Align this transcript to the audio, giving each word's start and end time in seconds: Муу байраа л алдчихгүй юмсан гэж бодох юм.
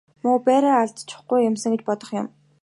Муу 0.23 0.37
байраа 0.47 0.75
л 0.77 0.81
алдчихгүй 0.83 1.39
юмсан 1.49 1.71
гэж 1.73 1.81
бодох 1.87 2.11
юм. 2.19 2.27